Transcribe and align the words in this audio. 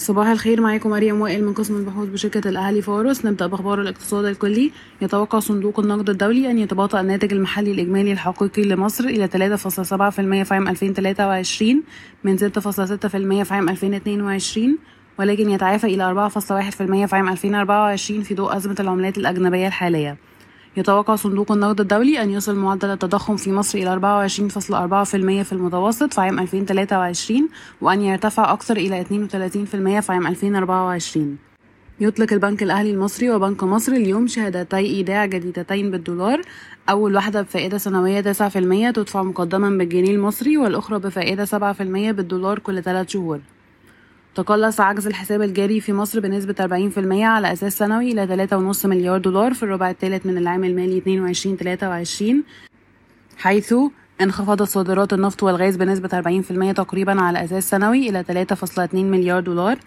صباح 0.00 0.28
الخير 0.28 0.60
معاكم 0.60 0.90
مريم 0.90 1.20
وائل 1.20 1.44
من 1.44 1.54
قسم 1.54 1.76
البحوث 1.76 2.08
بشركة 2.08 2.48
الأهلي 2.48 2.82
فارس 2.82 3.26
نبدأ 3.26 3.46
بأخبار 3.46 3.80
الاقتصاد 3.80 4.24
الكلي. 4.24 4.72
يتوقع 5.02 5.38
صندوق 5.38 5.80
النقد 5.80 6.10
الدولي 6.10 6.50
أن 6.50 6.58
يتباطأ 6.58 7.00
الناتج 7.00 7.32
المحلي 7.32 7.72
الإجمالي 7.72 8.12
الحقيقي 8.12 8.62
لمصر 8.62 9.04
إلى 9.04 9.28
3.7% 9.28 10.42
في 10.42 10.54
عام 10.54 10.68
2023 10.68 11.82
من 12.24 12.38
6.6% 12.38 13.42
في 13.42 13.54
عام 13.54 13.68
2022 13.68 14.78
ولكن 15.18 15.50
يتعافى 15.50 15.86
إلى 15.86 16.30
4.1% 16.30 17.06
في 17.06 17.16
عام 17.16 17.28
2024 17.28 18.22
في 18.22 18.34
ضوء 18.34 18.56
أزمة 18.56 18.76
العملات 18.80 19.18
الأجنبية 19.18 19.66
الحالية. 19.66 20.29
يتوقع 20.76 21.16
صندوق 21.16 21.52
النقد 21.52 21.80
الدولي 21.80 22.22
أن 22.22 22.30
يصل 22.30 22.56
معدل 22.56 22.90
التضخم 22.90 23.36
في 23.36 23.52
مصر 23.52 23.78
إلى 23.78 23.92
24.4% 23.92 25.46
في 25.46 25.52
المتوسط 25.52 26.14
في 26.14 26.20
عام 26.20 26.38
2023 26.38 27.48
وأن 27.80 28.02
يرتفع 28.02 28.52
أكثر 28.52 28.76
إلى 28.76 29.04
32% 29.04 29.06
في 30.00 30.12
عام 30.12 30.26
2024 30.26 31.38
يطلق 32.00 32.32
البنك 32.32 32.62
الأهلي 32.62 32.90
المصري 32.90 33.30
وبنك 33.30 33.64
مصر 33.64 33.92
اليوم 33.92 34.26
شهادتي 34.26 34.76
إيداع 34.76 35.26
جديدتين 35.26 35.90
بالدولار. 35.90 36.40
أول 36.90 37.14
واحدة 37.14 37.42
بفائدة 37.42 37.78
سنوية 37.78 38.20
9% 38.20 38.92
تدفع 38.92 39.22
مقدما 39.22 39.70
بالجنيه 39.70 40.14
المصري 40.14 40.56
والأخرى 40.56 40.98
بفائدة 40.98 41.44
7% 41.44 41.52
بالدولار 42.10 42.58
كل 42.58 42.82
3 42.82 43.08
شهور. 43.08 43.40
تقلص 44.34 44.80
عجز 44.80 45.06
الحساب 45.06 45.42
الجاري 45.42 45.80
في 45.80 45.92
مصر 45.92 46.20
بنسبة 46.20 46.54
40% 46.54 47.22
على 47.22 47.52
أساس 47.52 47.78
سنوي 47.78 48.12
إلى 48.12 48.48
3.5 48.48 48.86
مليار 48.86 49.18
دولار 49.18 49.54
في 49.54 49.62
الربع 49.62 49.90
الثالث 49.90 50.26
من 50.26 50.38
العام 50.38 50.64
المالي 50.64 51.26
22-23 53.36 53.38
حيث 53.38 53.74
انخفضت 54.20 54.62
صادرات 54.62 55.12
النفط 55.12 55.42
والغاز 55.42 55.76
بنسبة 55.76 56.42
40% 56.72 56.74
تقريبا 56.74 57.20
على 57.20 57.44
أساس 57.44 57.70
سنوي 57.70 58.08
إلى 58.08 58.46
3.2 58.54 58.94
مليار 58.94 59.40
دولار. 59.40 59.78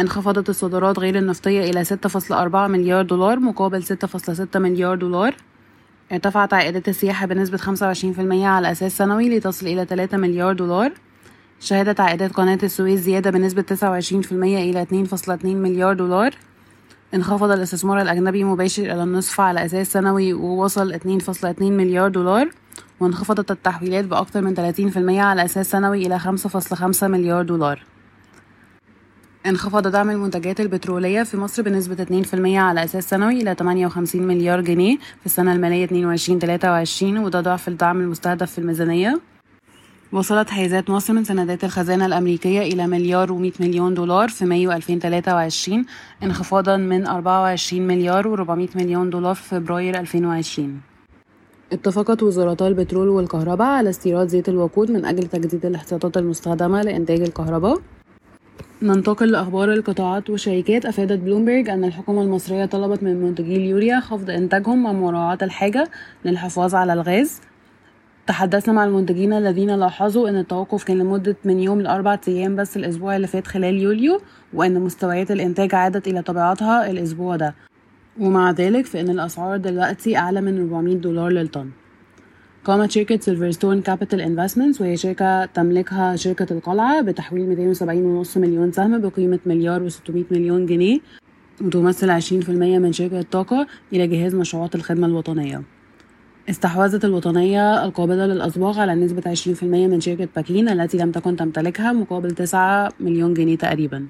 انخفضت 0.00 0.48
الصادرات 0.48 0.98
غير 0.98 1.18
النفطية 1.18 1.70
إلى 1.70 1.84
6.4 1.84 2.54
مليار 2.54 3.02
دولار 3.02 3.40
مقابل 3.40 3.82
6.6 3.82 4.56
مليار 4.56 4.96
دولار. 4.96 5.34
ارتفعت 6.12 6.54
عائدات 6.54 6.88
السياحة 6.88 7.26
بنسبة 7.26 7.58
25% 7.58 8.44
على 8.44 8.72
أساس 8.72 8.96
سنوي 8.96 9.38
لتصل 9.38 9.66
إلى 9.66 9.84
3 9.84 10.16
مليار 10.16 10.52
دولار. 10.52 10.92
شهدت 11.60 12.00
عائدات 12.00 12.32
قناة 12.32 12.58
السويس 12.62 13.00
زيادة 13.00 13.30
بنسبة 13.30 13.62
29% 13.62 14.32
إلى 14.32 14.86
2.2 14.86 15.44
مليار 15.44 15.94
دولار. 15.94 16.34
انخفض 17.14 17.50
الاستثمار 17.50 18.00
الأجنبي 18.00 18.44
مباشر 18.44 18.82
إلى 18.82 19.02
النصف 19.02 19.40
على 19.40 19.64
أساس 19.64 19.92
سنوي 19.92 20.32
ووصل 20.32 20.94
2.2 20.94 21.62
مليار 21.62 22.08
دولار 22.08 22.48
وانخفضت 23.00 23.50
التحويلات 23.50 24.04
بأكثر 24.04 24.40
من 24.40 24.54
30% 24.54 25.18
على 25.18 25.44
أساس 25.44 25.70
سنوي 25.70 26.06
إلى 26.06 26.18
5.5 26.18 27.02
مليار 27.02 27.42
دولار. 27.42 27.84
انخفض 29.46 29.88
دعم 29.88 30.10
المنتجات 30.10 30.60
البترولية 30.60 31.22
في 31.22 31.36
مصر 31.36 31.62
بنسبة 31.62 32.24
2% 32.24 32.34
على 32.56 32.84
أساس 32.84 33.10
سنوي 33.10 33.42
إلى 33.42 33.54
58 33.54 34.22
مليار 34.22 34.60
جنيه 34.60 34.96
في 34.96 35.26
السنة 35.26 35.52
المالية 35.52 35.86
22-23 35.86 37.02
وده 37.02 37.40
ضعف 37.40 37.68
الدعم 37.68 38.00
المستهدف 38.00 38.52
في 38.52 38.58
الميزانية. 38.58 39.29
وصلت 40.12 40.50
حيازات 40.50 40.90
مصر 40.90 41.12
من 41.12 41.24
سندات 41.24 41.64
الخزانة 41.64 42.06
الأمريكية 42.06 42.60
إلى 42.60 42.86
مليار 42.86 43.32
و 43.32 43.38
مليون 43.60 43.94
دولار 43.94 44.28
في 44.28 44.44
مايو 44.44 44.72
2023 44.72 45.84
انخفاضا 46.22 46.76
من 46.76 47.06
24 47.06 47.86
مليار 47.86 48.36
و400 48.36 48.76
مليون 48.76 49.10
دولار 49.10 49.34
في 49.34 49.42
فبراير 49.42 50.00
2020 50.00 50.80
اتفقت 51.72 52.22
وزارتا 52.22 52.68
البترول 52.68 53.08
والكهرباء 53.08 53.68
على 53.68 53.90
استيراد 53.90 54.28
زيت 54.28 54.48
الوقود 54.48 54.90
من 54.90 55.04
أجل 55.04 55.26
تجديد 55.26 55.66
الاحتياطات 55.66 56.16
المستخدمة 56.16 56.82
لإنتاج 56.82 57.20
الكهرباء. 57.20 57.80
ننتقل 58.82 59.30
لأخبار 59.30 59.72
القطاعات 59.72 60.30
والشركات. 60.30 60.86
أفادت 60.86 61.18
بلومبرج 61.18 61.68
أن 61.68 61.84
الحكومة 61.84 62.22
المصرية 62.22 62.64
طلبت 62.64 63.02
من 63.02 63.22
منتجي 63.22 63.56
اليوريا 63.56 64.00
خفض 64.00 64.30
إنتاجهم 64.30 64.82
مع 64.82 64.92
مراعاة 64.92 65.38
الحاجة 65.42 65.90
للحفاظ 66.24 66.74
على 66.74 66.92
الغاز. 66.92 67.40
تحدثنا 68.30 68.74
مع 68.74 68.84
المنتجين 68.84 69.32
الذين 69.32 69.70
لاحظوا 69.70 70.28
إن 70.28 70.36
التوقف 70.36 70.84
كان 70.84 70.98
لمدة 70.98 71.36
من 71.44 71.60
يوم 71.60 71.80
لأربعة 71.80 72.20
أيام 72.28 72.56
بس 72.56 72.76
الأسبوع 72.76 73.16
اللي 73.16 73.26
فات 73.26 73.46
خلال 73.46 73.78
يوليو 73.78 74.20
وأن 74.54 74.80
مستويات 74.80 75.30
الإنتاج 75.30 75.74
عادت 75.74 76.08
إلى 76.08 76.22
طبيعتها 76.22 76.90
الأسبوع 76.90 77.36
ده. 77.36 77.54
ومع 78.20 78.50
ذلك 78.50 78.86
فإن 78.86 79.08
الأسعار 79.10 79.56
دلوقتي 79.56 80.16
أعلى 80.16 80.40
من 80.40 80.60
400 80.60 80.96
دولار 80.96 81.28
للطن. 81.28 81.70
قامت 82.64 82.90
شركة 82.90 83.20
سيلفرستون 83.20 83.80
كابيتال 83.80 84.20
انفستمنتس 84.20 84.80
وهي 84.80 84.96
شركة 84.96 85.44
تملكها 85.44 86.16
شركة 86.16 86.52
القلعة 86.52 87.00
بتحويل 87.00 87.74
270.5 87.74 88.36
مليون 88.36 88.72
سهم 88.72 89.00
بقيمة 89.00 89.38
مليار 89.46 89.90
و600 89.90 90.10
مليون 90.30 90.66
جنيه 90.66 90.98
وتمثل 91.62 92.20
20% 92.20 92.48
من 92.50 92.92
شركة 92.92 93.20
الطاقة 93.20 93.66
إلى 93.92 94.06
جهاز 94.06 94.34
مشروعات 94.34 94.74
الخدمة 94.74 95.06
الوطنية. 95.06 95.79
استحوذت 96.50 97.04
الوطنية 97.04 97.84
القابضة 97.84 98.26
للأصباغ 98.26 98.80
على 98.80 98.94
نسبة 98.94 99.34
20% 99.34 99.62
من 99.62 100.00
شركة 100.00 100.28
باكين 100.36 100.68
التي 100.68 100.98
لم 100.98 101.10
تكن 101.10 101.36
تمتلكها 101.36 101.92
مقابل 101.92 102.30
9 102.30 102.92
مليون 103.00 103.34
جنيه 103.34 103.56
تقريبا. 103.56 104.06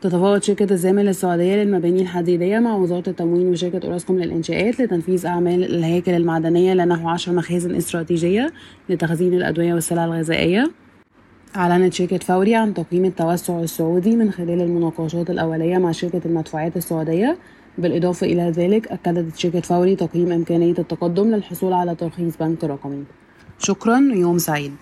تتفاوض 0.00 0.42
شركة 0.42 0.72
الزامل 0.72 1.08
السعودية 1.08 1.56
للمباني 1.56 2.02
الحديدية 2.02 2.58
مع 2.58 2.76
وزارة 2.76 3.08
التموين 3.08 3.48
وشركة 3.48 3.86
أوراسكوم 3.86 4.18
للإنشاءات 4.18 4.80
لتنفيذ 4.80 5.26
أعمال 5.26 5.64
الهياكل 5.64 6.12
المعدنية 6.12 6.74
لنحو 6.74 7.08
10 7.08 7.32
مخازن 7.32 7.74
استراتيجية 7.74 8.52
لتخزين 8.88 9.34
الأدوية 9.34 9.74
والسلع 9.74 10.04
الغذائية. 10.04 10.70
أعلنت 11.56 11.92
شركة 11.92 12.18
فوري 12.18 12.54
عن 12.54 12.74
تقييم 12.74 13.04
التوسع 13.04 13.60
السعودي 13.60 14.16
من 14.16 14.30
خلال 14.30 14.60
المناقشات 14.60 15.30
الأولية 15.30 15.78
مع 15.78 15.92
شركة 15.92 16.20
المدفوعات 16.26 16.76
السعودية 16.76 17.36
بالإضافة 17.78 18.26
إلى 18.26 18.50
ذلك 18.50 18.88
أكدت 18.88 19.36
شركة 19.36 19.60
فوري 19.60 19.96
تقييم 19.96 20.32
إمكانية 20.32 20.74
التقدم 20.78 21.34
للحصول 21.34 21.72
على 21.72 21.94
ترخيص 21.94 22.36
بنك 22.40 22.64
رقمي. 22.64 23.04
شكرا 23.58 23.98
ويوم 23.98 24.38
سعيد. 24.38 24.76